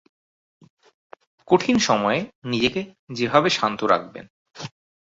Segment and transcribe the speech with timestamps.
[1.47, 2.19] কঠিন সময়ে
[2.45, 2.81] নিজেকে
[3.09, 4.25] যেভাবে শান্ত রাখবেন